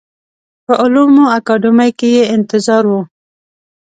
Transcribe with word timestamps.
په 0.65 0.73
علومو 0.83 1.23
اکاډمۍ 1.37 1.91
کې 1.99 2.07
یې 2.15 2.23
انتظار 2.35 2.83
و. 2.91 2.93